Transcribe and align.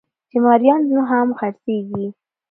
چې 0.29 0.37
مريان 0.45 0.81
هم 1.09 1.27
خرڅېږي 1.39 2.05